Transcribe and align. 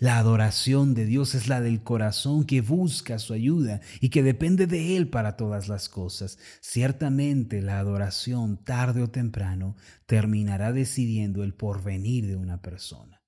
La 0.00 0.18
adoración 0.18 0.94
de 0.94 1.06
Dios 1.06 1.34
es 1.34 1.48
la 1.48 1.60
del 1.60 1.82
corazón 1.82 2.44
que 2.44 2.60
busca 2.60 3.18
su 3.18 3.32
ayuda 3.32 3.80
y 4.00 4.10
que 4.10 4.22
depende 4.22 4.68
de 4.68 4.96
Él 4.96 5.08
para 5.08 5.36
todas 5.36 5.66
las 5.66 5.88
cosas. 5.88 6.38
Ciertamente 6.60 7.62
la 7.62 7.80
adoración, 7.80 8.58
tarde 8.58 9.02
o 9.02 9.10
temprano, 9.10 9.74
terminará 10.06 10.72
decidiendo 10.72 11.42
el 11.42 11.52
porvenir 11.52 12.28
de 12.28 12.36
una 12.36 12.62
persona. 12.62 13.20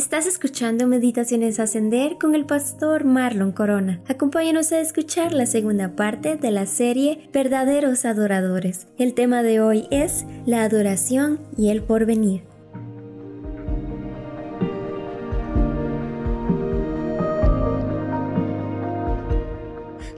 Estás 0.00 0.24
escuchando 0.24 0.86
Meditaciones 0.86 1.60
Ascender 1.60 2.16
con 2.16 2.34
el 2.34 2.46
pastor 2.46 3.04
Marlon 3.04 3.52
Corona. 3.52 4.00
Acompáñanos 4.08 4.72
a 4.72 4.80
escuchar 4.80 5.34
la 5.34 5.44
segunda 5.44 5.94
parte 5.94 6.36
de 6.36 6.50
la 6.50 6.64
serie 6.64 7.28
Verdaderos 7.34 8.06
Adoradores. 8.06 8.86
El 8.96 9.12
tema 9.12 9.42
de 9.42 9.60
hoy 9.60 9.86
es 9.90 10.24
la 10.46 10.62
adoración 10.62 11.38
y 11.58 11.68
el 11.68 11.82
porvenir. 11.82 12.49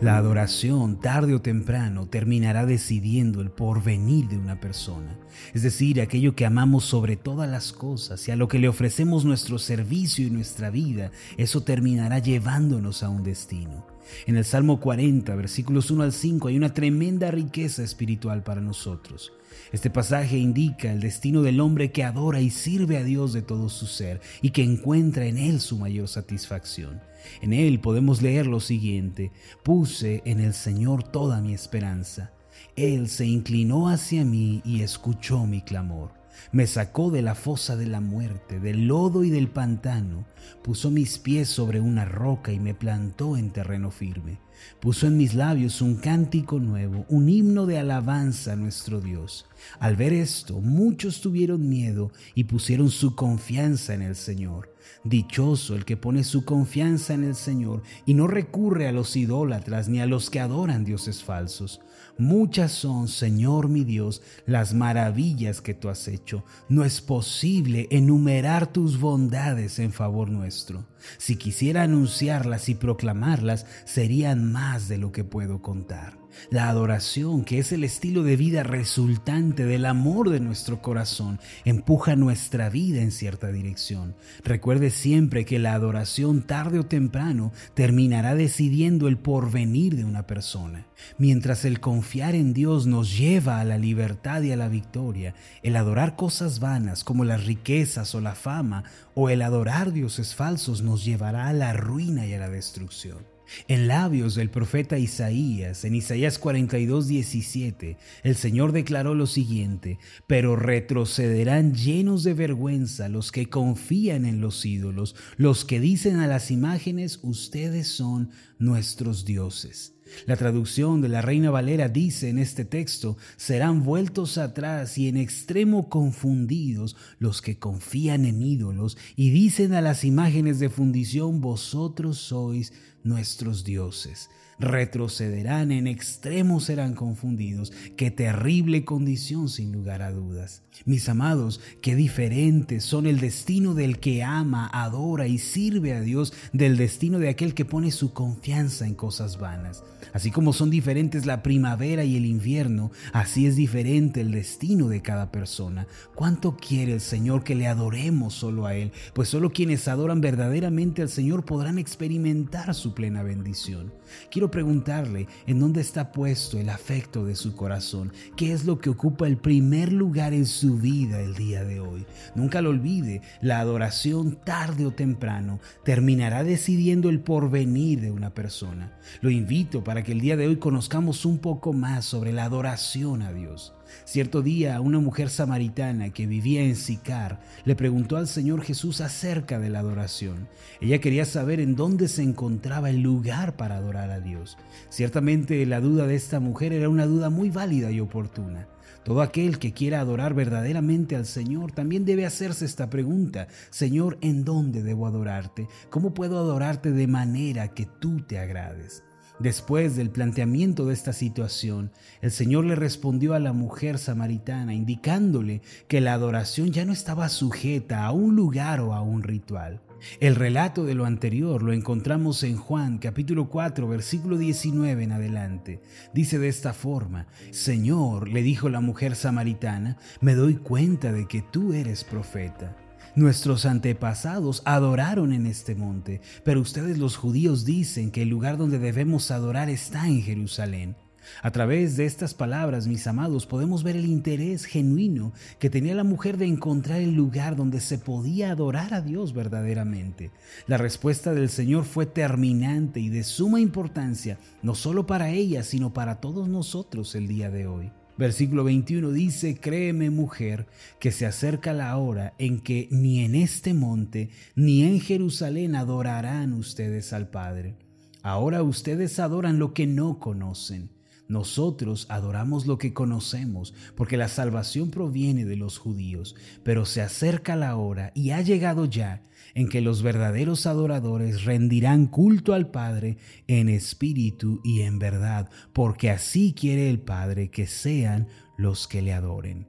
La 0.03 0.17
adoración, 0.17 0.99
tarde 0.99 1.33
o 1.33 1.41
temprano, 1.41 2.09
terminará 2.09 2.67
decidiendo 2.67 3.41
el 3.41 3.53
porvenir 3.53 4.27
de 4.27 4.37
una 4.37 4.59
persona, 4.59 5.17
es 5.55 5.63
decir, 5.63 6.01
aquello 6.01 6.35
que 6.35 6.45
amamos 6.45 6.85
sobre 6.85 7.15
todas 7.15 7.49
las 7.49 7.73
cosas 7.73 8.27
y 8.27 8.33
a 8.33 8.37
lo 8.37 8.49
que 8.49 8.59
le 8.59 8.69
ofrecemos 8.69 9.25
nuestro 9.25 9.61
servicio 9.61 10.27
y 10.27 10.31
nuestra 10.31 10.71
vida, 10.71 11.13
eso 11.37 11.63
terminará 11.63 12.19
llevándonos 12.19 13.05
a 13.05 13.11
un 13.11 13.23
destino. 13.23 13.87
En 14.27 14.37
el 14.37 14.45
Salmo 14.45 14.81
40, 14.81 15.37
versículos 15.37 15.93
1 15.93 16.03
al 16.03 16.13
5, 16.13 16.49
hay 16.49 16.57
una 16.57 16.75
tremenda 16.75 17.31
riqueza 17.31 17.85
espiritual 17.85 18.43
para 18.43 18.61
nosotros. 18.61 19.33
Este 19.73 19.89
pasaje 19.89 20.37
indica 20.37 20.93
el 20.93 21.01
destino 21.01 21.41
del 21.41 21.59
hombre 21.59 21.93
que 21.93 22.05
adora 22.05 22.43
y 22.43 22.51
sirve 22.51 22.99
a 22.99 23.05
Dios 23.05 23.33
de 23.33 23.41
todo 23.41 23.71
su 23.71 23.87
ser 23.87 24.21
y 24.43 24.51
que 24.51 24.63
encuentra 24.63 25.25
en 25.25 25.39
Él 25.39 25.61
su 25.61 25.79
mayor 25.79 26.09
satisfacción. 26.09 27.01
En 27.41 27.55
Él 27.55 27.81
podemos 27.81 28.21
leer 28.21 28.47
lo 28.47 28.61
siguiente, 28.61 29.33
puse 29.63 30.23
en 30.27 30.41
el 30.41 30.53
Señor 30.53 31.05
toda 31.05 31.41
mi 31.41 31.55
esperanza. 31.55 32.33
Él 32.77 33.09
se 33.09 33.25
inclinó 33.25 33.89
hacia 33.89 34.27
mí 34.27 34.61
y 34.65 34.83
escuchó 34.83 35.47
mi 35.47 35.63
clamor. 35.63 36.23
Me 36.51 36.67
sacó 36.67 37.11
de 37.11 37.23
la 37.23 37.35
fosa 37.35 37.77
de 37.77 37.87
la 37.87 38.01
muerte, 38.01 38.61
del 38.61 38.87
lodo 38.87 39.25
y 39.25 39.31
del 39.31 39.49
pantano, 39.49 40.27
puso 40.63 40.91
mis 40.91 41.19
pies 41.19 41.49
sobre 41.49 41.81
una 41.81 42.05
roca 42.05 42.53
y 42.53 42.59
me 42.59 42.75
plantó 42.75 43.37
en 43.37 43.51
terreno 43.51 43.91
firme. 43.91 44.39
Puso 44.81 45.07
en 45.07 45.17
mis 45.17 45.35
labios 45.35 45.81
un 45.81 45.97
cántico 45.97 46.59
nuevo, 46.59 47.05
un 47.09 47.29
himno 47.29 47.67
de 47.67 47.79
alabanza 47.79 48.53
a 48.53 48.57
nuestro 48.57 49.01
Dios. 49.01 49.47
Al 49.79 49.97
ver 49.97 50.13
esto, 50.13 50.61
muchos 50.61 51.21
tuvieron 51.21 51.69
miedo 51.69 52.13
y 52.35 52.45
pusieron 52.45 52.91
su 52.91 53.15
confianza 53.15 53.95
en 53.95 54.03
el 54.03 54.17
Señor. 54.17 54.73
Dichoso 55.05 55.75
el 55.75 55.85
que 55.85 55.97
pone 55.97 56.25
su 56.25 56.45
confianza 56.45 57.15
en 57.15 57.25
el 57.25 57.35
Señor 57.35 57.83
y 58.07 58.15
no 58.15 58.27
recurre 58.27 58.89
a 58.89 58.93
los 58.93 59.17
idólatras 59.17 59.89
ni 59.89 60.01
a 60.01 60.07
los 60.07 60.31
que 60.31 60.41
adoran 60.41 60.85
dioses 60.85 61.23
falsos. 61.23 61.81
Muchas 62.19 62.73
son, 62.73 63.09
Señor 63.09 63.69
mi 63.69 63.85
Dios, 63.85 64.23
las 64.47 64.75
maravillas 64.75 65.61
que 65.61 65.75
tú 65.75 65.89
has 65.89 66.09
hecho. 66.09 66.45
No 66.69 66.85
es 66.85 67.01
posible 67.01 67.89
enumerar 67.91 68.73
tus 68.73 69.01
bondades 69.01 69.79
en 69.79 69.93
favor 69.93 70.31
nuestro. 70.31 70.87
Si 71.19 71.37
quisiera 71.37 71.83
anunciarlas 71.83 72.69
y 72.69 72.75
proclamarlas, 72.75 73.67
serían 73.85 74.53
más 74.53 74.89
de 74.89 74.99
lo 74.99 75.11
que 75.11 75.25
puedo 75.25 75.63
contar. 75.63 76.22
La 76.51 76.69
adoración, 76.69 77.45
que 77.45 77.59
es 77.59 77.73
el 77.73 77.85
estilo 77.85 78.23
de 78.23 78.37
vida 78.37 78.63
resultante 78.63 79.65
del 79.65 79.87
amor 79.87 80.31
de 80.31 80.41
nuestro 80.41 80.83
corazón, 80.83 81.41
empuja 81.65 82.17
nuestra 82.17 82.69
vida 82.71 83.01
en 83.01 83.11
cierta 83.11 83.49
dirección. 83.49 84.15
Recuerde 84.45 84.91
siempre 84.91 85.45
que 85.45 85.59
la 85.59 85.75
adoración 85.75 86.43
tarde 86.43 86.79
o 86.79 86.87
temprano 86.87 87.53
terminará 87.75 88.35
decidiendo 88.35 89.09
el 89.09 89.19
porvenir 89.19 89.97
de 89.97 90.05
una 90.05 90.27
persona. 90.27 90.87
Mientras 91.19 91.65
el 91.65 91.81
confiar 91.81 92.35
en 92.35 92.53
Dios 92.53 92.87
nos 92.87 93.17
lleva 93.17 93.61
a 93.61 93.65
la 93.65 93.79
libertad 93.79 94.43
y 94.43 94.53
a 94.53 94.57
la 94.57 94.69
victoria, 94.69 95.35
el 95.63 95.77
adorar 95.77 96.17
cosas 96.17 96.61
vanas 96.61 97.05
como 97.05 97.25
las 97.25 97.45
riquezas 97.45 98.15
o 98.15 98.21
la 98.21 98.35
fama 98.35 98.85
o 99.15 99.31
el 99.31 99.43
adorar 99.43 99.93
dioses 99.93 100.35
falsos 100.35 100.83
nos 100.83 101.05
llevará 101.05 101.49
a 101.49 101.53
la 101.53 101.73
ruina 101.73 102.27
y 102.27 102.35
a 102.35 102.39
la 102.39 102.49
destrucción. 102.49 103.32
En 103.69 103.89
labios 103.89 104.35
del 104.35 104.51
profeta 104.51 104.99
Isaías, 104.99 105.85
en 105.85 105.95
Isaías 105.95 106.39
42, 106.39 107.09
17, 107.09 107.97
el 108.23 108.37
Señor 108.37 108.73
declaró 108.73 109.15
lo 109.15 109.27
siguiente, 109.27 109.99
pero 110.27 110.57
retrocederán 110.57 111.75
llenos 111.75 112.25
de 112.25 112.35
vergüenza 112.35 113.09
los 113.09 113.33
que 113.33 113.49
confían 113.49 114.25
en 114.25 114.41
los 114.41 114.65
ídolos, 114.65 115.15
los 115.37 115.65
que 115.65 115.81
dicen 115.81 116.17
a 116.21 116.27
las 116.27 116.51
imágenes, 116.51 117.21
ustedes 117.23 117.89
son 117.89 118.31
nuestros 118.59 119.25
dioses. 119.25 119.95
La 120.27 120.37
traducción 120.37 121.01
de 121.01 121.09
la 121.09 121.23
Reina 121.23 121.51
Valera 121.51 121.89
dice 121.89 122.29
en 122.29 122.39
este 122.39 122.65
texto, 122.65 123.17
serán 123.37 123.83
vueltos 123.83 124.39
atrás 124.39 124.99
y 124.99 125.09
en 125.09 125.17
extremo 125.17 125.89
confundidos 125.89 126.97
los 127.19 127.43
que 127.43 127.59
confían 127.59 128.25
en 128.25 128.43
ídolos 128.43 128.97
y 129.17 129.31
dicen 129.31 129.73
a 129.75 129.81
las 129.81 130.05
imágenes 130.05 130.59
de 130.59 130.69
fundición, 130.69 131.41
vosotros 131.41 132.19
sois 132.19 132.73
nuestros 133.03 133.65
dioses. 133.65 134.29
Retrocederán, 134.59 135.73
en 135.73 135.87
extremo 135.87 136.61
serán 136.61 136.95
confundidos. 136.95 137.73
Qué 137.97 138.11
terrible 138.11 138.85
condición 138.85 139.49
sin 139.49 139.73
lugar 139.73 140.03
a 140.03 140.13
dudas. 140.13 140.63
Mis 140.85 141.09
amados, 141.09 141.61
qué 141.81 141.95
diferentes 141.95 142.85
son 142.85 143.07
el 143.07 143.21
destino 143.21 143.75
del 143.75 143.99
que 143.99 144.23
ama, 144.23 144.71
adora 144.73 145.27
y 145.27 145.39
sirve 145.39 145.93
a 145.93 146.01
Dios 146.01 146.33
del 146.53 146.77
destino 146.77 147.19
de 147.19 147.29
aquel 147.29 147.55
que 147.55 147.65
pone 147.65 147.91
su 147.91 148.13
confianza 148.13 148.87
en 148.87 148.95
cosas 148.95 149.39
vanas. 149.39 149.85
Así 150.13 150.31
como 150.31 150.53
son 150.53 150.71
diferentes 150.71 151.27
la 151.27 151.43
primavera 151.43 152.05
y 152.05 152.17
el 152.17 152.27
invierno, 152.27 152.91
así 153.13 153.47
es 153.47 153.57
diferente 153.57 154.21
el 154.21 154.33
destino 154.33 154.89
de 154.89 155.01
cada 155.01 155.31
persona. 155.31 155.87
¿Cuánto 156.15 156.57
quiere 156.57 156.93
el 156.93 157.01
Señor 157.01 157.45
que 157.45 157.55
le 157.55 157.67
adoremos 157.67 158.35
solo 158.35 158.67
a 158.67 158.75
Él? 158.75 158.93
Pues 159.15 159.29
solo 159.29 159.51
quienes 159.51 159.89
adoran 159.89 160.21
verdaderamente 160.21 161.03
al 161.03 161.09
Señor 161.09 161.45
podrán 161.45 161.79
experimentar 161.79 162.75
su 162.75 162.95
plena 162.95 163.23
bendición. 163.23 163.93
Quiero 164.31 164.51
preguntarle 164.51 165.27
en 165.47 165.61
dónde 165.61 165.81
está 165.81 166.13
puesto 166.13 166.59
el 166.59 166.69
afecto 166.69 167.25
de 167.25 167.37
su 167.37 167.55
corazón, 167.55 168.13
qué 168.37 168.53
es 168.53 168.65
lo 168.65 168.79
que 168.79 168.91
ocupa 168.91 169.27
el 169.27 169.37
primer 169.37 169.93
lugar 169.93 170.33
en 170.33 170.47
su 170.47 170.79
vida 170.79 171.21
el 171.21 171.35
día 171.35 171.65
de 171.65 171.81
hoy. 171.81 172.07
Nunca 172.35 172.63
lo 172.63 172.71
olvide, 172.71 173.23
la 173.41 173.61
adoración 173.61 174.39
tarde 174.45 174.87
o 174.87 174.93
temprano 174.93 175.61
terminará 175.85 176.45
decidiendo 176.45 177.09
el 177.09 177.21
porvenir 177.21 178.01
de 178.01 178.11
una 178.11 178.31
persona. 178.31 178.93
Lo 179.21 179.31
invito 179.31 179.85
para 179.85 180.03
que 180.03 180.13
el 180.13 180.21
día 180.21 180.37
de 180.37 180.47
hoy 180.47 180.57
conozcamos 180.57 181.25
un 181.25 181.39
poco 181.39 181.73
más 181.73 182.05
sobre 182.05 182.33
la 182.33 182.45
adoración 182.45 183.23
a 183.23 183.33
Dios. 183.33 183.75
Cierto 184.05 184.43
día, 184.43 184.81
una 184.81 184.99
mujer 184.99 185.31
samaritana 185.31 186.11
que 186.11 186.27
vivía 186.27 186.63
en 186.63 186.77
Sicar 186.77 187.41
le 187.65 187.75
preguntó 187.75 188.17
al 188.17 188.29
Señor 188.29 188.63
Jesús 188.63 189.01
acerca 189.01 189.59
de 189.59 189.71
la 189.71 189.81
adoración. 189.81 190.49
Ella 190.81 191.01
quería 191.01 191.25
saber 191.25 191.61
en 191.61 191.77
dónde 191.77 192.09
se 192.09 192.23
encontraba 192.23 192.91
el 192.91 193.01
lugar 193.01 193.57
para 193.57 193.77
adorar 193.77 194.11
a 194.11 194.21
Dios. 194.21 194.59
Ciertamente 194.89 195.65
la 195.67 195.81
duda 195.81 196.07
de 196.07 196.15
esta 196.15 196.41
mujer 196.41 196.73
era 196.73 196.89
una 196.89 197.07
duda 197.07 197.31
muy 197.31 197.51
válida 197.51 197.91
y 197.91 198.01
oportuna. 198.01 198.69
Todo 199.05 199.21
aquel 199.21 199.59
que 199.59 199.73
quiera 199.73 200.01
adorar 200.01 200.33
verdaderamente 200.33 201.17
al 201.17 201.27
Señor 201.27 201.73
también 201.73 202.05
debe 202.05 202.25
hacerse 202.25 202.65
esta 202.65 202.89
pregunta. 202.89 203.49
Señor, 203.71 204.17
¿en 204.21 204.45
dónde 204.45 204.83
debo 204.83 205.07
adorarte? 205.07 205.67
¿Cómo 205.91 206.15
puedo 206.15 206.39
adorarte 206.39 206.93
de 206.93 207.07
manera 207.09 207.69
que 207.69 207.87
tú 207.87 208.21
te 208.21 208.39
agrades? 208.39 209.03
Después 209.43 209.97
del 209.97 210.11
planteamiento 210.11 210.87
de 210.87 210.95
esta 210.95 211.13
situación, 211.13 211.91
el 212.21 212.31
Señor 212.31 212.65
le 212.65 212.77
respondió 212.77 213.35
a 213.35 213.41
la 213.41 213.53
mujer 213.53 213.99
samaritana, 213.99 214.73
indicándole 214.73 215.63
que 215.89 216.01
la 216.01 216.13
adoración 216.13 216.71
ya 216.71 216.85
no 216.85 216.93
estaba 216.93 217.29
sujeta 217.29 218.05
a 218.05 218.13
un 218.13 218.37
lugar 218.37 218.81
o 218.81 218.95
a 218.95 219.03
un 219.03 219.25
ritual. 219.25 219.81
El 220.21 220.37
relato 220.37 220.85
de 220.85 220.95
lo 220.95 221.07
anterior 221.07 221.61
lo 221.65 221.73
encontramos 221.73 222.45
en 222.45 222.57
Juan 222.57 222.99
capítulo 222.99 223.49
4 223.49 223.89
versículo 223.89 224.39
19 224.39 225.03
en 225.03 225.11
adelante. 225.11 225.81
Dice 226.15 226.39
de 226.39 226.47
esta 226.47 226.73
forma, 226.73 227.27
Señor, 227.51 228.29
le 228.29 228.43
dijo 228.43 228.69
la 228.69 228.81
mujer 228.81 229.17
samaritana, 229.17 229.97
me 230.21 230.37
doy 230.37 230.55
cuenta 230.55 231.11
de 231.11 231.27
que 231.27 231.43
tú 231.43 231.73
eres 231.73 232.05
profeta. 232.05 232.77
Nuestros 233.15 233.67
antepasados 233.67 234.63
adoraron 234.65 235.35
en 235.35 235.45
este 235.45 235.75
monte, 235.75 236.23
pero 236.45 236.63
ustedes 236.63 236.97
los 236.97 237.17
judíos 237.17 237.67
dicen 237.67 238.11
que 238.11 238.23
el 238.23 238.31
lugar 238.31 238.57
donde 238.57 238.79
debemos 238.79 239.31
adorar 239.31 239.69
está 239.69 240.07
en 240.07 240.23
Jerusalén. 240.23 240.97
A 241.43 241.51
través 241.51 241.99
de 241.99 242.07
estas 242.07 242.33
palabras, 242.33 242.87
mis 242.87 243.07
amados, 243.07 243.45
podemos 243.45 243.83
ver 243.83 243.97
el 243.97 244.07
interés 244.07 244.65
genuino 244.65 245.35
que 245.59 245.69
tenía 245.69 245.95
la 245.95 246.05
mujer 246.05 246.39
de 246.39 246.47
encontrar 246.47 247.03
el 247.03 247.15
lugar 247.15 247.55
donde 247.55 247.81
se 247.81 247.99
podía 247.99 248.51
adorar 248.51 248.95
a 248.95 249.03
Dios 249.03 249.35
verdaderamente. 249.35 250.31
La 250.67 250.79
respuesta 250.79 251.35
del 251.35 251.51
Señor 251.51 251.85
fue 251.85 252.07
terminante 252.07 252.99
y 252.99 253.11
de 253.11 253.25
suma 253.25 253.61
importancia, 253.61 254.39
no 254.63 254.75
solo 254.75 255.07
para 255.07 255.31
ella, 255.31 255.63
sino 255.65 255.93
para 255.93 256.19
todos 256.19 256.49
nosotros 256.49 257.15
el 257.15 257.29
día 257.29 257.51
de 257.51 257.67
hoy. 257.67 257.93
Versículo 258.19 258.65
21 258.65 259.11
dice, 259.11 259.59
créeme 259.59 260.11
mujer, 260.11 260.67
que 261.01 261.13
se 261.13 261.27
acerca 261.27 261.73
la 261.73 261.97
hora 261.97 262.35
en 262.39 262.61
que 262.61 262.89
ni 262.91 263.21
en 263.25 263.35
este 263.35 263.75
monte 263.75 264.31
ni 264.55 264.83
en 264.85 265.01
Jerusalén 265.01 265.75
adorarán 265.75 266.53
ustedes 266.53 267.13
al 267.13 267.29
Padre. 267.29 267.77
Ahora 268.23 268.63
ustedes 268.63 269.19
adoran 269.19 269.59
lo 269.59 269.73
que 269.73 269.87
no 269.87 270.19
conocen. 270.19 270.91
Nosotros 271.33 272.05
adoramos 272.11 272.67
lo 272.67 272.77
que 272.77 272.93
conocemos, 272.93 273.73
porque 273.97 274.19
la 274.19 274.29
salvación 274.29 274.91
proviene 274.91 275.47
de 275.47 275.57
los 275.57 275.79
judíos, 275.79 276.37
pero 276.63 276.85
se 276.85 277.01
acerca 277.01 277.57
la 277.57 277.75
hora 277.77 278.13
y 278.15 278.33
ha 278.33 278.43
llegado 278.43 278.85
ya 278.85 279.23
en 279.55 279.71
que 279.71 279.81
los 279.81 280.03
verdaderos 280.03 280.67
adoradores 280.67 281.45
rendirán 281.45 282.07
culto 282.07 282.53
al 282.53 282.71
Padre 282.71 283.17
en 283.47 283.71
espíritu 283.71 284.61
y 284.63 284.83
en 284.83 284.99
verdad, 284.99 285.49
porque 285.73 286.11
así 286.11 286.53
quiere 286.53 286.91
el 286.91 287.01
Padre 287.01 287.51
que 287.51 287.67
sean 287.67 288.29
los 288.59 288.87
que 288.87 289.01
le 289.01 289.15
adoren. 289.15 289.67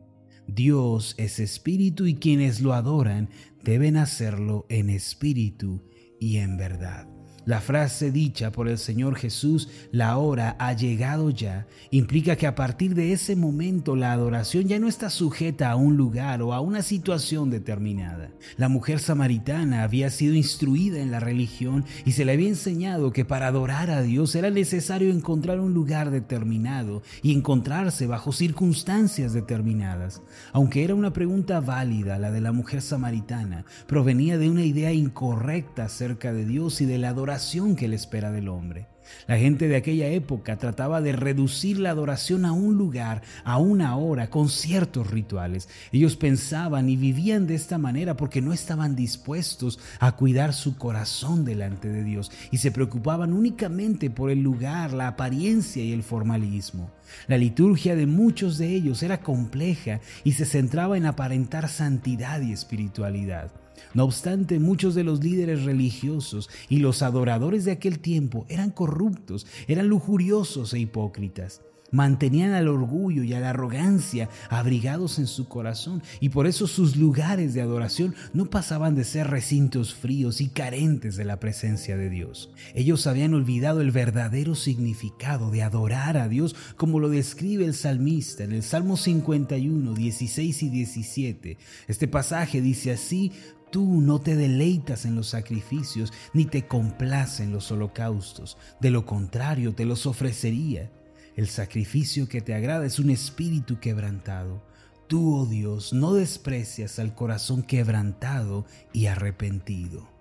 Dios 0.48 1.16
es 1.18 1.40
espíritu 1.40 2.08
y 2.08 2.16
quienes 2.16 2.60
lo 2.60 2.74
adoran 2.74 3.30
deben 3.64 3.96
hacerlo 3.96 4.66
en 4.68 4.90
espíritu 4.90 5.82
y 6.20 6.40
en 6.40 6.58
verdad. 6.58 7.13
La 7.46 7.60
frase 7.60 8.10
dicha 8.10 8.54
por 8.54 8.70
el 8.70 8.78
Señor 8.78 9.18
Jesús, 9.18 9.68
la 9.92 10.18
hora 10.18 10.56
ha 10.60 10.72
llegado 10.72 11.30
ya, 11.30 11.68
implica 11.92 12.38
que 12.38 12.48
a 12.48 12.56
partir 12.56 12.96
de 12.96 13.12
ese 13.12 13.36
momento 13.36 13.98
la 13.98 14.14
adoración 14.14 14.70
ya 14.70 14.80
no 14.80 14.88
está 14.88 15.10
sujeta 15.10 15.70
a 15.70 15.76
un 15.76 15.98
lugar 15.98 16.42
o 16.42 16.54
a 16.54 16.62
una 16.62 16.82
situación 16.82 17.50
determinada. 17.50 18.32
La 18.56 18.70
mujer 18.70 19.00
samaritana 19.00 19.84
había 19.84 20.10
sido 20.10 20.36
instruida 20.36 21.00
en 21.00 21.12
la 21.12 21.20
religión 21.20 21.84
y 22.06 22.14
se 22.14 22.24
le 22.24 22.32
había 22.32 22.48
enseñado 22.48 23.12
que 23.12 23.26
para 23.26 23.48
adorar 23.48 23.90
a 23.90 24.02
Dios 24.02 24.36
era 24.36 24.50
necesario 24.50 25.12
encontrar 25.12 25.60
un 25.60 25.74
lugar 25.74 26.12
determinado 26.12 27.04
y 27.22 27.34
encontrarse 27.34 28.08
bajo 28.08 28.32
circunstancias 28.32 29.34
determinadas. 29.34 30.22
Aunque 30.54 30.86
era 30.86 30.96
una 30.96 31.12
pregunta 31.12 31.60
válida 31.60 32.18
la 32.20 32.32
de 32.32 32.40
la 32.40 32.54
mujer 32.54 32.82
samaritana, 32.82 33.66
provenía 33.86 34.38
de 34.38 34.50
una 34.50 34.64
idea 34.64 34.94
incorrecta 34.94 35.84
acerca 35.86 36.32
de 36.32 36.46
Dios 36.46 36.80
y 36.80 36.86
de 36.86 37.00
la 37.00 37.10
adoración 37.10 37.33
que 37.76 37.88
le 37.88 37.96
espera 37.96 38.32
del 38.32 38.48
hombre. 38.48 38.88
La 39.28 39.38
gente 39.38 39.68
de 39.68 39.76
aquella 39.76 40.08
época 40.08 40.58
trataba 40.58 41.02
de 41.02 41.14
reducir 41.14 41.80
la 41.80 41.90
adoración 41.90 42.46
a 42.46 42.52
un 42.52 42.78
lugar, 42.78 43.22
a 43.44 43.58
una 43.58 43.96
hora, 43.98 44.30
con 44.30 44.50
ciertos 44.50 45.10
rituales. 45.10 45.68
Ellos 45.92 46.16
pensaban 46.16 46.90
y 46.90 46.96
vivían 46.96 47.48
de 47.48 47.56
esta 47.56 47.78
manera 47.78 48.16
porque 48.16 48.42
no 48.42 48.54
estaban 48.54 48.96
dispuestos 48.96 49.80
a 50.00 50.14
cuidar 50.14 50.54
su 50.54 50.78
corazón 50.78 51.44
delante 51.44 51.90
de 51.90 52.04
Dios 52.04 52.32
y 52.52 52.58
se 52.58 52.72
preocupaban 52.72 53.34
únicamente 53.34 54.10
por 54.10 54.30
el 54.30 54.42
lugar, 54.42 54.94
la 54.94 55.08
apariencia 55.08 55.84
y 55.84 55.92
el 55.92 56.04
formalismo. 56.04 56.92
La 57.28 57.38
liturgia 57.38 57.96
de 57.96 58.06
muchos 58.06 58.58
de 58.58 58.70
ellos 58.74 59.02
era 59.04 59.22
compleja 59.22 60.02
y 60.24 60.34
se 60.34 60.46
centraba 60.46 60.98
en 60.98 61.06
aparentar 61.08 61.68
santidad 61.68 62.42
y 62.42 62.54
espiritualidad. 62.54 63.63
No 63.94 64.06
obstante, 64.06 64.60
muchos 64.60 64.96
de 64.96 65.04
los 65.04 65.24
líderes 65.24 65.64
religiosos 65.64 66.50
y 66.70 66.80
los 66.80 67.02
adoradores 67.02 67.66
de 67.66 67.72
aquel 67.72 68.00
tiempo 68.00 68.46
eran 68.50 68.72
corruptos, 68.72 69.46
eran 69.68 69.88
lujuriosos 69.88 70.74
e 70.74 70.80
hipócritas. 70.80 71.62
Mantenían 71.94 72.54
al 72.54 72.70
orgullo 72.70 73.24
y 73.24 73.36
a 73.36 73.40
la 73.40 73.52
arrogancia 73.52 74.28
abrigados 74.50 75.20
en 75.20 75.28
su 75.28 75.48
corazón 75.48 76.02
y 76.20 76.30
por 76.30 76.48
eso 76.48 76.66
sus 76.66 76.96
lugares 76.96 77.54
de 77.54 77.62
adoración 77.62 78.16
no 78.34 78.48
pasaban 78.48 78.96
de 78.96 79.04
ser 79.04 79.28
recintos 79.28 79.94
fríos 79.94 80.42
y 80.42 80.48
carentes 80.48 81.18
de 81.18 81.24
la 81.24 81.40
presencia 81.40 81.96
de 81.96 82.10
Dios. 82.10 82.50
Ellos 82.74 83.06
habían 83.06 83.36
olvidado 83.36 83.82
el 83.82 83.92
verdadero 83.92 84.56
significado 84.56 85.52
de 85.52 85.62
adorar 85.62 86.18
a 86.18 86.28
Dios 86.28 86.56
como 86.78 87.00
lo 87.00 87.10
describe 87.10 87.64
el 87.64 87.76
salmista 87.76 88.44
en 88.44 88.54
el 88.54 88.64
Salmo 88.64 88.98
51, 88.98 89.94
16 89.94 90.64
y 90.64 90.70
17. 90.70 91.58
Este 91.88 92.08
pasaje 92.08 92.60
dice 92.60 92.92
así, 92.92 93.32
Tú 93.74 94.02
no 94.02 94.22
te 94.22 94.36
deleitas 94.36 95.04
en 95.04 95.16
los 95.16 95.30
sacrificios, 95.30 96.14
ni 96.32 96.46
te 96.46 96.68
complace 96.68 97.42
en 97.42 97.52
los 97.52 97.72
holocaustos. 97.72 98.56
De 98.80 98.92
lo 98.92 99.04
contrario, 99.04 99.74
te 99.74 99.84
los 99.84 100.06
ofrecería. 100.06 100.92
El 101.36 101.48
sacrificio 101.48 102.30
que 102.30 102.40
te 102.40 102.54
agrada 102.54 102.86
es 102.86 103.00
un 103.00 103.10
espíritu 103.10 103.80
quebrantado. 103.80 104.64
Tú, 105.08 105.38
oh 105.38 105.46
Dios, 105.48 105.92
no 105.92 106.14
desprecias 106.14 107.00
al 107.00 107.16
corazón 107.16 107.64
quebrantado 107.64 108.68
y 108.94 109.08
arrepentido. 109.08 110.13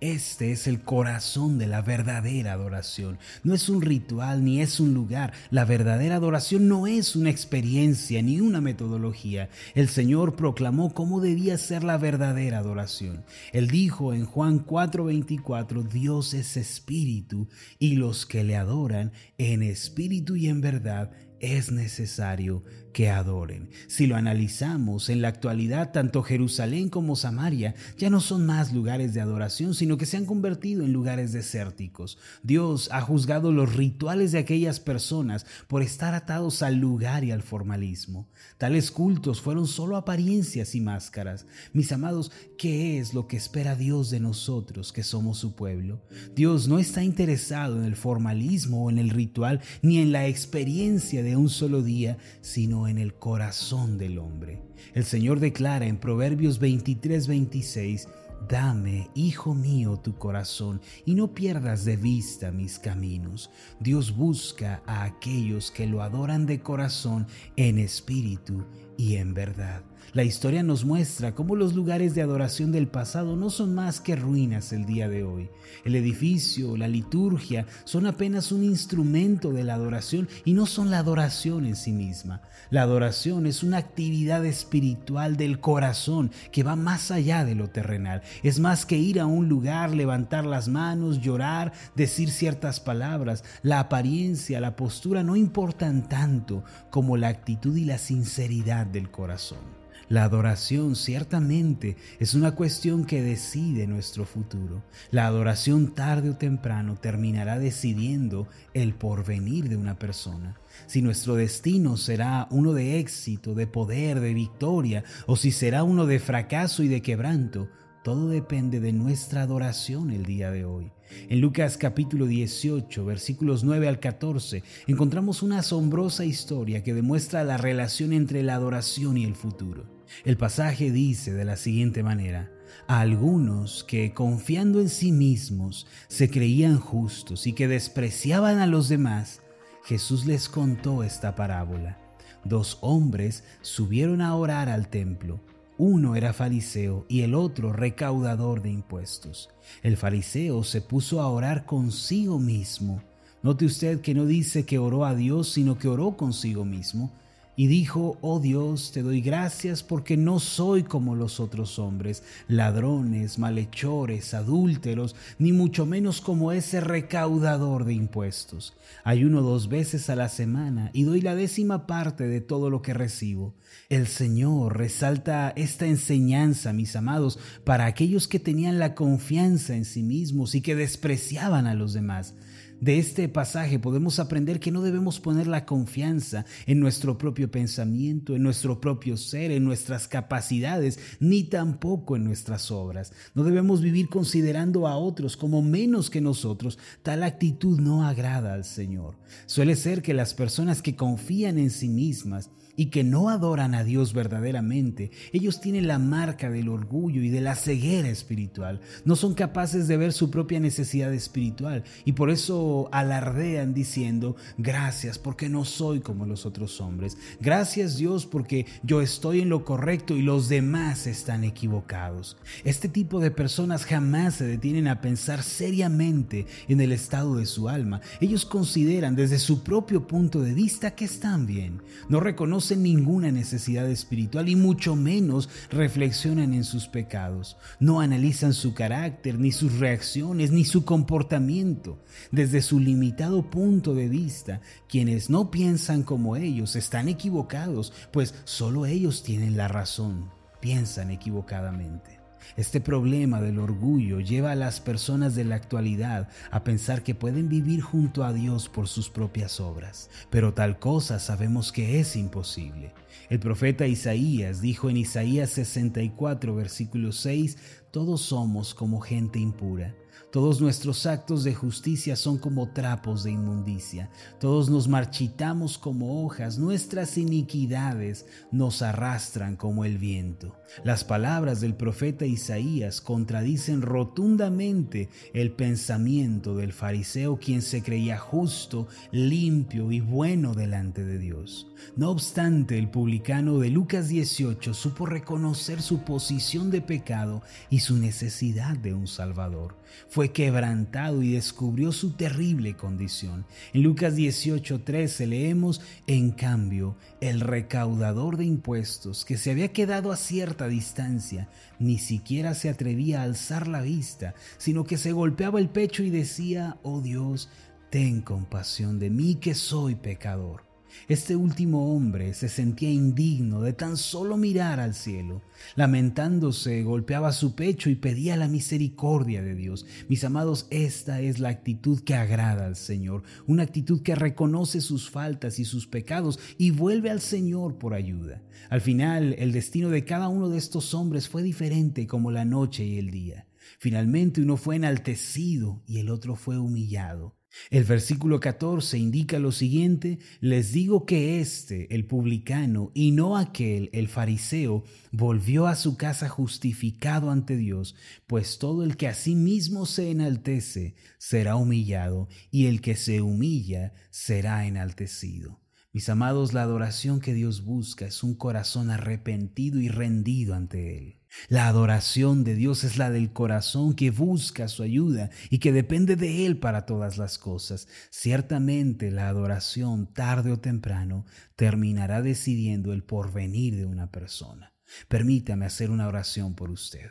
Este 0.00 0.50
es 0.50 0.66
el 0.66 0.80
corazón 0.80 1.58
de 1.58 1.66
la 1.66 1.82
verdadera 1.82 2.54
adoración. 2.54 3.18
No 3.44 3.52
es 3.52 3.68
un 3.68 3.82
ritual 3.82 4.42
ni 4.42 4.62
es 4.62 4.80
un 4.80 4.94
lugar. 4.94 5.34
La 5.50 5.66
verdadera 5.66 6.16
adoración 6.16 6.68
no 6.68 6.86
es 6.86 7.16
una 7.16 7.28
experiencia 7.28 8.22
ni 8.22 8.40
una 8.40 8.62
metodología. 8.62 9.50
El 9.74 9.88
Señor 9.88 10.36
proclamó 10.36 10.94
cómo 10.94 11.20
debía 11.20 11.58
ser 11.58 11.84
la 11.84 11.98
verdadera 11.98 12.58
adoración. 12.58 13.24
Él 13.52 13.68
dijo 13.68 14.14
en 14.14 14.24
Juan 14.24 14.64
4:24, 14.64 15.82
Dios 15.82 16.32
es 16.32 16.56
espíritu 16.56 17.48
y 17.78 17.96
los 17.96 18.24
que 18.24 18.42
le 18.42 18.56
adoran 18.56 19.12
en 19.36 19.62
espíritu 19.62 20.34
y 20.34 20.48
en 20.48 20.62
verdad 20.62 21.10
es 21.40 21.72
necesario 21.72 22.64
que 22.92 23.10
adoren. 23.10 23.70
Si 23.86 24.06
lo 24.06 24.16
analizamos, 24.16 25.08
en 25.08 25.22
la 25.22 25.28
actualidad 25.28 25.92
tanto 25.92 26.22
Jerusalén 26.22 26.88
como 26.88 27.16
Samaria 27.16 27.74
ya 27.98 28.10
no 28.10 28.20
son 28.20 28.46
más 28.46 28.72
lugares 28.72 29.14
de 29.14 29.20
adoración, 29.20 29.74
sino 29.74 29.96
que 29.96 30.06
se 30.06 30.16
han 30.16 30.26
convertido 30.26 30.84
en 30.84 30.92
lugares 30.92 31.32
desérticos. 31.32 32.18
Dios 32.42 32.88
ha 32.92 33.00
juzgado 33.00 33.52
los 33.52 33.74
rituales 33.74 34.32
de 34.32 34.38
aquellas 34.38 34.80
personas 34.80 35.46
por 35.68 35.82
estar 35.82 36.14
atados 36.14 36.62
al 36.62 36.76
lugar 36.76 37.24
y 37.24 37.30
al 37.30 37.42
formalismo. 37.42 38.28
Tales 38.58 38.90
cultos 38.90 39.40
fueron 39.40 39.66
solo 39.66 39.96
apariencias 39.96 40.74
y 40.74 40.80
máscaras. 40.80 41.46
Mis 41.72 41.92
amados, 41.92 42.32
¿qué 42.58 42.98
es 42.98 43.14
lo 43.14 43.26
que 43.26 43.36
espera 43.36 43.76
Dios 43.76 44.10
de 44.10 44.20
nosotros 44.20 44.92
que 44.92 45.02
somos 45.02 45.38
su 45.38 45.54
pueblo? 45.54 46.02
Dios 46.34 46.68
no 46.68 46.78
está 46.78 47.04
interesado 47.04 47.78
en 47.78 47.84
el 47.84 47.96
formalismo 47.96 48.84
o 48.84 48.90
en 48.90 48.98
el 48.98 49.10
ritual, 49.10 49.60
ni 49.82 49.98
en 49.98 50.12
la 50.12 50.26
experiencia 50.26 51.22
de 51.22 51.36
un 51.36 51.48
solo 51.48 51.82
día, 51.82 52.18
sino 52.40 52.79
en 52.88 52.98
el 52.98 53.14
corazón 53.14 53.98
del 53.98 54.18
hombre. 54.18 54.62
El 54.94 55.04
Señor 55.04 55.40
declara 55.40 55.86
en 55.86 55.98
Proverbios 55.98 56.58
23, 56.58 57.26
26, 57.26 58.08
Dame, 58.48 59.10
hijo 59.14 59.54
mío, 59.54 59.98
tu 59.98 60.16
corazón 60.16 60.80
y 61.04 61.14
no 61.14 61.34
pierdas 61.34 61.84
de 61.84 61.96
vista 61.96 62.50
mis 62.50 62.78
caminos. 62.78 63.50
Dios 63.80 64.16
busca 64.16 64.82
a 64.86 65.04
aquellos 65.04 65.70
que 65.70 65.86
lo 65.86 66.02
adoran 66.02 66.46
de 66.46 66.60
corazón 66.60 67.26
en 67.56 67.78
espíritu 67.78 68.64
y 69.00 69.16
en 69.16 69.32
verdad. 69.32 69.80
La 70.12 70.24
historia 70.24 70.64
nos 70.64 70.84
muestra 70.84 71.36
cómo 71.36 71.54
los 71.54 71.74
lugares 71.74 72.16
de 72.16 72.22
adoración 72.22 72.72
del 72.72 72.88
pasado 72.88 73.36
no 73.36 73.48
son 73.48 73.76
más 73.76 74.00
que 74.00 74.16
ruinas 74.16 74.72
el 74.72 74.84
día 74.84 75.08
de 75.08 75.22
hoy. 75.22 75.48
El 75.84 75.94
edificio, 75.94 76.76
la 76.76 76.88
liturgia 76.88 77.64
son 77.84 78.06
apenas 78.06 78.50
un 78.50 78.64
instrumento 78.64 79.52
de 79.52 79.62
la 79.62 79.74
adoración 79.74 80.28
y 80.44 80.52
no 80.52 80.66
son 80.66 80.90
la 80.90 80.98
adoración 80.98 81.64
en 81.64 81.76
sí 81.76 81.92
misma. 81.92 82.42
La 82.70 82.82
adoración 82.82 83.46
es 83.46 83.62
una 83.62 83.78
actividad 83.78 84.44
espiritual 84.44 85.36
del 85.36 85.60
corazón 85.60 86.32
que 86.50 86.64
va 86.64 86.74
más 86.74 87.12
allá 87.12 87.44
de 87.44 87.54
lo 87.54 87.70
terrenal. 87.70 88.22
Es 88.42 88.58
más 88.58 88.84
que 88.86 88.98
ir 88.98 89.20
a 89.20 89.26
un 89.26 89.48
lugar, 89.48 89.94
levantar 89.94 90.44
las 90.44 90.66
manos, 90.68 91.20
llorar, 91.20 91.72
decir 91.94 92.30
ciertas 92.30 92.80
palabras. 92.80 93.44
La 93.62 93.78
apariencia, 93.78 94.60
la 94.60 94.74
postura 94.74 95.22
no 95.22 95.36
importan 95.36 96.08
tanto 96.08 96.64
como 96.90 97.16
la 97.16 97.28
actitud 97.28 97.76
y 97.76 97.84
la 97.84 97.98
sinceridad 97.98 98.86
del 98.90 99.10
corazón. 99.10 99.80
La 100.10 100.24
adoración 100.24 100.96
ciertamente 100.96 101.96
es 102.18 102.34
una 102.34 102.56
cuestión 102.56 103.04
que 103.04 103.22
decide 103.22 103.86
nuestro 103.86 104.24
futuro. 104.24 104.82
La 105.12 105.26
adoración 105.26 105.94
tarde 105.94 106.30
o 106.30 106.36
temprano 106.36 106.96
terminará 106.96 107.60
decidiendo 107.60 108.48
el 108.74 108.94
porvenir 108.94 109.68
de 109.68 109.76
una 109.76 110.00
persona. 110.00 110.56
Si 110.86 111.00
nuestro 111.00 111.36
destino 111.36 111.96
será 111.96 112.48
uno 112.50 112.72
de 112.72 112.98
éxito, 112.98 113.54
de 113.54 113.68
poder, 113.68 114.18
de 114.18 114.34
victoria, 114.34 115.04
o 115.26 115.36
si 115.36 115.52
será 115.52 115.84
uno 115.84 116.06
de 116.06 116.18
fracaso 116.18 116.82
y 116.82 116.88
de 116.88 117.02
quebranto, 117.02 117.68
todo 118.02 118.28
depende 118.28 118.80
de 118.80 118.92
nuestra 118.92 119.42
adoración 119.42 120.10
el 120.10 120.24
día 120.24 120.50
de 120.50 120.64
hoy. 120.64 120.90
En 121.28 121.40
Lucas 121.40 121.76
capítulo 121.76 122.26
18, 122.26 123.04
versículos 123.04 123.62
9 123.62 123.88
al 123.88 124.00
14, 124.00 124.62
encontramos 124.86 125.42
una 125.42 125.58
asombrosa 125.58 126.24
historia 126.24 126.82
que 126.82 126.94
demuestra 126.94 127.44
la 127.44 127.58
relación 127.58 128.12
entre 128.12 128.42
la 128.42 128.54
adoración 128.54 129.18
y 129.18 129.24
el 129.24 129.34
futuro. 129.34 129.84
El 130.24 130.36
pasaje 130.36 130.90
dice 130.90 131.32
de 131.32 131.44
la 131.44 131.56
siguiente 131.56 132.02
manera, 132.02 132.50
a 132.86 133.00
algunos 133.00 133.84
que 133.84 134.14
confiando 134.14 134.80
en 134.80 134.88
sí 134.88 135.12
mismos 135.12 135.86
se 136.08 136.30
creían 136.30 136.78
justos 136.78 137.46
y 137.46 137.52
que 137.52 137.68
despreciaban 137.68 138.60
a 138.60 138.66
los 138.66 138.88
demás, 138.88 139.42
Jesús 139.84 140.24
les 140.24 140.48
contó 140.48 141.02
esta 141.02 141.34
parábola. 141.34 141.98
Dos 142.44 142.78
hombres 142.80 143.44
subieron 143.60 144.22
a 144.22 144.34
orar 144.34 144.70
al 144.70 144.88
templo. 144.88 145.40
Uno 145.82 146.14
era 146.14 146.34
fariseo 146.34 147.06
y 147.08 147.22
el 147.22 147.34
otro 147.34 147.72
recaudador 147.72 148.60
de 148.60 148.68
impuestos. 148.68 149.48
El 149.82 149.96
fariseo 149.96 150.62
se 150.62 150.82
puso 150.82 151.22
a 151.22 151.28
orar 151.30 151.64
consigo 151.64 152.38
mismo. 152.38 153.02
Note 153.42 153.64
usted 153.64 154.02
que 154.02 154.12
no 154.12 154.26
dice 154.26 154.66
que 154.66 154.78
oró 154.78 155.06
a 155.06 155.14
Dios, 155.14 155.48
sino 155.48 155.78
que 155.78 155.88
oró 155.88 156.18
consigo 156.18 156.66
mismo. 156.66 157.10
Y 157.56 157.66
dijo, 157.66 158.16
oh 158.22 158.40
Dios, 158.40 158.90
te 158.92 159.02
doy 159.02 159.20
gracias 159.20 159.82
porque 159.82 160.16
no 160.16 160.40
soy 160.40 160.82
como 160.82 161.14
los 161.14 161.40
otros 161.40 161.78
hombres, 161.78 162.22
ladrones, 162.48 163.38
malhechores, 163.38 164.32
adúlteros, 164.34 165.14
ni 165.38 165.52
mucho 165.52 165.84
menos 165.84 166.20
como 166.20 166.52
ese 166.52 166.80
recaudador 166.80 167.84
de 167.84 167.94
impuestos. 167.94 168.74
Ayuno 169.04 169.42
dos 169.42 169.68
veces 169.68 170.08
a 170.10 170.16
la 170.16 170.28
semana 170.28 170.90
y 170.92 171.02
doy 171.02 171.20
la 171.20 171.34
décima 171.34 171.86
parte 171.86 172.26
de 172.28 172.40
todo 172.40 172.70
lo 172.70 172.82
que 172.82 172.94
recibo. 172.94 173.54
El 173.88 174.06
Señor 174.06 174.78
resalta 174.78 175.52
esta 175.56 175.86
enseñanza, 175.86 176.72
mis 176.72 176.96
amados, 176.96 177.38
para 177.64 177.86
aquellos 177.86 178.28
que 178.28 178.38
tenían 178.38 178.78
la 178.78 178.94
confianza 178.94 179.74
en 179.74 179.84
sí 179.84 180.02
mismos 180.02 180.54
y 180.54 180.60
que 180.60 180.74
despreciaban 180.74 181.66
a 181.66 181.74
los 181.74 181.92
demás. 181.92 182.34
De 182.80 182.98
este 182.98 183.28
pasaje 183.28 183.78
podemos 183.78 184.18
aprender 184.18 184.58
que 184.58 184.70
no 184.70 184.80
debemos 184.80 185.20
poner 185.20 185.46
la 185.46 185.66
confianza 185.66 186.46
en 186.64 186.80
nuestro 186.80 187.18
propio 187.18 187.50
pensamiento, 187.50 188.34
en 188.34 188.42
nuestro 188.42 188.80
propio 188.80 189.18
ser, 189.18 189.50
en 189.50 189.64
nuestras 189.64 190.08
capacidades, 190.08 190.98
ni 191.20 191.44
tampoco 191.44 192.16
en 192.16 192.24
nuestras 192.24 192.70
obras. 192.70 193.12
No 193.34 193.44
debemos 193.44 193.82
vivir 193.82 194.08
considerando 194.08 194.88
a 194.88 194.96
otros 194.96 195.36
como 195.36 195.60
menos 195.60 196.08
que 196.08 196.22
nosotros. 196.22 196.78
Tal 197.02 197.22
actitud 197.22 197.78
no 197.78 198.06
agrada 198.06 198.54
al 198.54 198.64
Señor. 198.64 199.18
Suele 199.44 199.76
ser 199.76 200.00
que 200.00 200.14
las 200.14 200.32
personas 200.32 200.80
que 200.80 200.96
confían 200.96 201.58
en 201.58 201.70
sí 201.70 201.90
mismas 201.90 202.48
y 202.80 202.86
que 202.86 203.04
no 203.04 203.28
adoran 203.28 203.74
a 203.74 203.84
Dios 203.84 204.14
verdaderamente, 204.14 205.10
ellos 205.34 205.60
tienen 205.60 205.86
la 205.86 205.98
marca 205.98 206.48
del 206.48 206.70
orgullo 206.70 207.20
y 207.20 207.28
de 207.28 207.42
la 207.42 207.54
ceguera 207.54 208.08
espiritual. 208.08 208.80
No 209.04 209.16
son 209.16 209.34
capaces 209.34 209.86
de 209.86 209.98
ver 209.98 210.14
su 210.14 210.30
propia 210.30 210.60
necesidad 210.60 211.12
espiritual 211.12 211.84
y 212.06 212.12
por 212.12 212.30
eso 212.30 212.88
alardean 212.90 213.74
diciendo, 213.74 214.34
gracias 214.56 215.18
porque 215.18 215.50
no 215.50 215.66
soy 215.66 216.00
como 216.00 216.24
los 216.24 216.46
otros 216.46 216.80
hombres. 216.80 217.18
Gracias 217.38 217.98
Dios 217.98 218.24
porque 218.24 218.64
yo 218.82 219.02
estoy 219.02 219.42
en 219.42 219.50
lo 219.50 219.62
correcto 219.66 220.16
y 220.16 220.22
los 220.22 220.48
demás 220.48 221.06
están 221.06 221.44
equivocados. 221.44 222.38
Este 222.64 222.88
tipo 222.88 223.20
de 223.20 223.30
personas 223.30 223.84
jamás 223.84 224.36
se 224.36 224.46
detienen 224.46 224.88
a 224.88 225.02
pensar 225.02 225.42
seriamente 225.42 226.46
en 226.66 226.80
el 226.80 226.92
estado 226.92 227.36
de 227.36 227.44
su 227.44 227.68
alma. 227.68 228.00
Ellos 228.22 228.46
consideran 228.46 229.16
desde 229.16 229.38
su 229.38 229.62
propio 229.62 230.06
punto 230.06 230.40
de 230.40 230.54
vista 230.54 230.94
que 230.94 231.04
están 231.04 231.44
bien. 231.44 231.82
No 232.08 232.20
reconocen 232.20 232.69
ninguna 232.76 233.30
necesidad 233.30 233.88
espiritual 233.88 234.48
y 234.48 234.56
mucho 234.56 234.96
menos 234.96 235.48
reflexionan 235.70 236.54
en 236.54 236.64
sus 236.64 236.88
pecados. 236.88 237.56
No 237.78 238.00
analizan 238.00 238.54
su 238.54 238.74
carácter, 238.74 239.38
ni 239.38 239.52
sus 239.52 239.78
reacciones, 239.78 240.50
ni 240.50 240.64
su 240.64 240.84
comportamiento. 240.84 242.02
Desde 242.30 242.62
su 242.62 242.78
limitado 242.78 243.50
punto 243.50 243.94
de 243.94 244.08
vista, 244.08 244.60
quienes 244.88 245.30
no 245.30 245.50
piensan 245.50 246.02
como 246.02 246.36
ellos 246.36 246.76
están 246.76 247.08
equivocados, 247.08 247.92
pues 248.12 248.34
solo 248.44 248.86
ellos 248.86 249.22
tienen 249.22 249.56
la 249.56 249.68
razón. 249.68 250.30
Piensan 250.60 251.10
equivocadamente. 251.10 252.19
Este 252.56 252.80
problema 252.80 253.40
del 253.40 253.58
orgullo 253.58 254.20
lleva 254.20 254.52
a 254.52 254.56
las 254.56 254.80
personas 254.80 255.34
de 255.34 255.44
la 255.44 255.54
actualidad 255.54 256.28
a 256.50 256.64
pensar 256.64 257.02
que 257.02 257.14
pueden 257.14 257.48
vivir 257.48 257.80
junto 257.80 258.24
a 258.24 258.32
Dios 258.32 258.68
por 258.68 258.88
sus 258.88 259.10
propias 259.10 259.60
obras, 259.60 260.10
pero 260.30 260.54
tal 260.54 260.78
cosa 260.78 261.18
sabemos 261.18 261.72
que 261.72 262.00
es 262.00 262.16
imposible. 262.16 262.92
El 263.28 263.40
profeta 263.40 263.86
Isaías 263.86 264.60
dijo 264.60 264.90
en 264.90 264.96
Isaías 264.96 265.50
64, 265.50 266.54
versículo 266.54 267.12
6, 267.12 267.56
todos 267.90 268.22
somos 268.22 268.74
como 268.74 269.00
gente 269.00 269.38
impura 269.38 269.94
todos 270.30 270.60
nuestros 270.60 271.06
actos 271.06 271.42
de 271.42 271.54
justicia 271.54 272.14
son 272.14 272.38
como 272.38 272.68
trapos 272.68 273.24
de 273.24 273.32
inmundicia. 273.32 274.10
Todos 274.38 274.70
nos 274.70 274.86
marchitamos 274.86 275.76
como 275.76 276.24
hojas. 276.24 276.56
Nuestras 276.56 277.18
iniquidades 277.18 278.26
nos 278.52 278.80
arrastran 278.82 279.56
como 279.56 279.84
el 279.84 279.98
viento. 279.98 280.54
Las 280.84 281.02
palabras 281.02 281.60
del 281.60 281.74
profeta 281.74 282.26
Isaías 282.26 283.00
contradicen 283.00 283.82
rotundamente 283.82 285.08
el 285.34 285.50
pensamiento 285.50 286.54
del 286.54 286.72
fariseo 286.72 287.38
quien 287.38 287.60
se 287.60 287.82
creía 287.82 288.16
justo, 288.16 288.86
limpio 289.10 289.90
y 289.90 289.98
bueno 289.98 290.54
delante 290.54 291.04
de 291.04 291.18
Dios. 291.18 291.66
No 291.96 292.08
obstante, 292.08 292.78
el 292.78 292.88
publicano 293.00 293.58
de 293.60 293.70
Lucas 293.70 294.10
18 294.10 294.74
supo 294.74 295.06
reconocer 295.06 295.80
su 295.80 296.02
posición 296.02 296.70
de 296.70 296.82
pecado 296.82 297.40
y 297.70 297.80
su 297.80 297.96
necesidad 297.96 298.76
de 298.76 298.92
un 298.92 299.06
Salvador 299.06 299.74
fue 300.10 300.32
quebrantado 300.32 301.22
y 301.22 301.32
descubrió 301.32 301.92
su 301.92 302.10
terrible 302.10 302.76
condición. 302.76 303.46
En 303.72 303.84
Lucas 303.84 304.16
18:13 304.16 305.26
leemos, 305.26 305.80
en 306.06 306.32
cambio, 306.32 306.94
el 307.22 307.40
recaudador 307.40 308.36
de 308.36 308.44
impuestos, 308.44 309.24
que 309.24 309.38
se 309.38 309.50
había 309.50 309.72
quedado 309.72 310.12
a 310.12 310.18
cierta 310.18 310.68
distancia, 310.68 311.48
ni 311.78 311.98
siquiera 311.98 312.52
se 312.52 312.68
atrevía 312.68 313.20
a 313.20 313.24
alzar 313.24 313.66
la 313.66 313.80
vista, 313.80 314.34
sino 314.58 314.84
que 314.84 314.98
se 314.98 315.12
golpeaba 315.12 315.58
el 315.58 315.70
pecho 315.70 316.02
y 316.02 316.10
decía, 316.10 316.76
oh 316.82 317.00
Dios, 317.00 317.48
ten 317.88 318.20
compasión 318.20 318.98
de 318.98 319.08
mí 319.08 319.36
que 319.36 319.54
soy 319.54 319.94
pecador. 319.94 320.69
Este 321.08 321.36
último 321.36 321.94
hombre 321.94 322.34
se 322.34 322.48
sentía 322.48 322.90
indigno 322.90 323.62
de 323.62 323.72
tan 323.72 323.96
solo 323.96 324.36
mirar 324.36 324.80
al 324.80 324.94
cielo. 324.94 325.42
Lamentándose, 325.76 326.82
golpeaba 326.82 327.32
su 327.32 327.54
pecho 327.54 327.90
y 327.90 327.94
pedía 327.94 328.36
la 328.36 328.48
misericordia 328.48 329.42
de 329.42 329.54
Dios. 329.54 329.86
Mis 330.08 330.24
amados, 330.24 330.66
esta 330.70 331.20
es 331.20 331.38
la 331.38 331.48
actitud 331.48 332.00
que 332.00 332.14
agrada 332.14 332.66
al 332.66 332.76
Señor, 332.76 333.22
una 333.46 333.62
actitud 333.62 334.02
que 334.02 334.14
reconoce 334.14 334.80
sus 334.80 335.10
faltas 335.10 335.58
y 335.58 335.64
sus 335.64 335.86
pecados 335.86 336.38
y 336.58 336.70
vuelve 336.70 337.10
al 337.10 337.20
Señor 337.20 337.78
por 337.78 337.94
ayuda. 337.94 338.42
Al 338.68 338.80
final, 338.80 339.34
el 339.38 339.52
destino 339.52 339.90
de 339.90 340.04
cada 340.04 340.28
uno 340.28 340.48
de 340.48 340.58
estos 340.58 340.94
hombres 340.94 341.28
fue 341.28 341.42
diferente 341.42 342.06
como 342.06 342.30
la 342.30 342.44
noche 342.44 342.84
y 342.84 342.98
el 342.98 343.10
día. 343.10 343.46
Finalmente 343.78 344.42
uno 344.42 344.56
fue 344.56 344.76
enaltecido 344.76 345.82
y 345.86 345.98
el 345.98 346.10
otro 346.10 346.36
fue 346.36 346.58
humillado. 346.58 347.39
El 347.70 347.84
versículo 347.84 348.40
14 348.40 348.98
indica 348.98 349.38
lo 349.38 349.52
siguiente, 349.52 350.18
les 350.40 350.72
digo 350.72 351.04
que 351.04 351.40
éste, 351.40 351.92
el 351.94 352.06
publicano, 352.06 352.92
y 352.94 353.12
no 353.12 353.36
aquel, 353.36 353.90
el 353.92 354.08
fariseo, 354.08 354.84
volvió 355.10 355.66
a 355.66 355.74
su 355.74 355.96
casa 355.96 356.28
justificado 356.28 357.30
ante 357.30 357.56
Dios, 357.56 357.96
pues 358.26 358.58
todo 358.58 358.84
el 358.84 358.96
que 358.96 359.08
a 359.08 359.14
sí 359.14 359.34
mismo 359.34 359.86
se 359.86 360.10
enaltece 360.10 360.94
será 361.18 361.56
humillado, 361.56 362.28
y 362.50 362.66
el 362.66 362.80
que 362.80 362.96
se 362.96 363.20
humilla 363.20 363.94
será 364.10 364.66
enaltecido. 364.66 365.60
Mis 365.92 366.08
amados, 366.08 366.52
la 366.52 366.62
adoración 366.62 367.20
que 367.20 367.34
Dios 367.34 367.64
busca 367.64 368.06
es 368.06 368.22
un 368.22 368.34
corazón 368.34 368.90
arrepentido 368.90 369.80
y 369.80 369.88
rendido 369.88 370.54
ante 370.54 370.96
Él. 370.98 371.19
La 371.48 371.68
adoración 371.68 372.44
de 372.44 372.54
Dios 372.54 372.84
es 372.84 372.96
la 372.96 373.10
del 373.10 373.32
corazón 373.32 373.94
que 373.94 374.10
busca 374.10 374.68
su 374.68 374.82
ayuda 374.82 375.30
y 375.48 375.58
que 375.58 375.72
depende 375.72 376.16
de 376.16 376.46
Él 376.46 376.58
para 376.58 376.86
todas 376.86 377.18
las 377.18 377.38
cosas. 377.38 377.88
Ciertamente 378.10 379.10
la 379.10 379.28
adoración, 379.28 380.12
tarde 380.12 380.52
o 380.52 380.60
temprano, 380.60 381.26
terminará 381.56 382.22
decidiendo 382.22 382.92
el 382.92 383.04
porvenir 383.04 383.76
de 383.76 383.86
una 383.86 384.10
persona. 384.10 384.74
Permítame 385.08 385.66
hacer 385.66 385.90
una 385.90 386.08
oración 386.08 386.54
por 386.54 386.70
usted. 386.70 387.10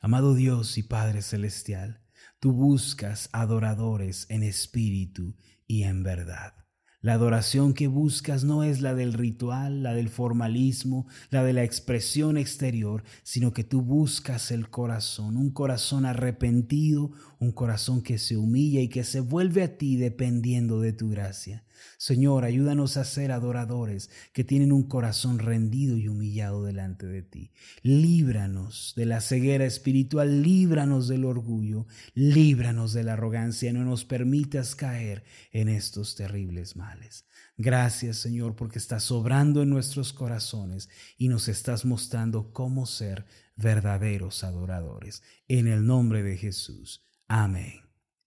Amado 0.00 0.34
Dios 0.34 0.78
y 0.78 0.82
Padre 0.82 1.22
Celestial, 1.22 2.00
tú 2.40 2.52
buscas 2.52 3.28
adoradores 3.32 4.26
en 4.30 4.42
espíritu 4.42 5.36
y 5.66 5.84
en 5.84 6.02
verdad. 6.02 6.54
La 7.00 7.12
adoración 7.12 7.74
que 7.74 7.86
buscas 7.86 8.42
no 8.42 8.64
es 8.64 8.80
la 8.80 8.92
del 8.92 9.12
ritual, 9.12 9.84
la 9.84 9.94
del 9.94 10.08
formalismo, 10.08 11.06
la 11.30 11.44
de 11.44 11.52
la 11.52 11.62
expresión 11.62 12.36
exterior, 12.36 13.04
sino 13.22 13.52
que 13.52 13.62
tú 13.62 13.82
buscas 13.82 14.50
el 14.50 14.68
corazón, 14.68 15.36
un 15.36 15.52
corazón 15.52 16.04
arrepentido, 16.06 17.12
un 17.38 17.52
corazón 17.52 18.02
que 18.02 18.18
se 18.18 18.36
humilla 18.36 18.80
y 18.80 18.88
que 18.88 19.04
se 19.04 19.20
vuelve 19.20 19.62
a 19.62 19.78
ti 19.78 19.96
dependiendo 19.96 20.80
de 20.80 20.92
tu 20.92 21.10
gracia. 21.10 21.64
Señor, 21.96 22.44
ayúdanos 22.44 22.96
a 22.96 23.04
ser 23.04 23.32
adoradores 23.32 24.10
que 24.32 24.44
tienen 24.44 24.72
un 24.72 24.84
corazón 24.84 25.38
rendido 25.38 25.96
y 25.96 26.08
humillado 26.08 26.64
delante 26.64 27.06
de 27.06 27.22
ti. 27.22 27.52
Líbranos 27.82 28.94
de 28.96 29.06
la 29.06 29.20
ceguera 29.20 29.64
espiritual, 29.64 30.42
líbranos 30.42 31.08
del 31.08 31.24
orgullo, 31.24 31.86
líbranos 32.14 32.92
de 32.92 33.04
la 33.04 33.14
arrogancia, 33.14 33.72
no 33.72 33.84
nos 33.84 34.04
permitas 34.04 34.74
caer 34.74 35.24
en 35.52 35.68
estos 35.68 36.16
terribles 36.16 36.76
males. 36.76 37.24
Gracias, 37.56 38.18
Señor, 38.18 38.54
porque 38.54 38.78
estás 38.78 39.04
sobrando 39.04 39.62
en 39.62 39.70
nuestros 39.70 40.12
corazones 40.12 40.88
y 41.16 41.28
nos 41.28 41.48
estás 41.48 41.84
mostrando 41.84 42.52
cómo 42.52 42.86
ser 42.86 43.26
verdaderos 43.56 44.44
adoradores. 44.44 45.22
En 45.48 45.66
el 45.66 45.84
nombre 45.84 46.22
de 46.22 46.36
Jesús. 46.36 47.07
Amén 47.28 47.74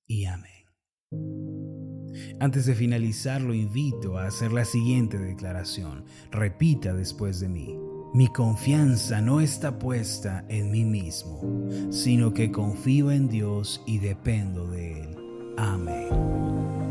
y 0.07 0.25
amén. 0.25 0.51
Antes 2.39 2.65
de 2.65 2.75
finalizar, 2.75 3.41
lo 3.41 3.53
invito 3.53 4.17
a 4.17 4.27
hacer 4.27 4.51
la 4.51 4.65
siguiente 4.65 5.17
declaración. 5.17 6.05
Repita 6.31 6.93
después 6.93 7.39
de 7.39 7.49
mí. 7.49 7.75
Mi 8.13 8.27
confianza 8.27 9.21
no 9.21 9.41
está 9.41 9.79
puesta 9.79 10.45
en 10.49 10.69
mí 10.69 10.83
mismo, 10.83 11.41
sino 11.91 12.33
que 12.33 12.51
confío 12.51 13.11
en 13.11 13.27
Dios 13.27 13.81
y 13.87 13.99
dependo 13.99 14.67
de 14.67 15.01
Él. 15.01 15.15
Amén. 15.57 16.90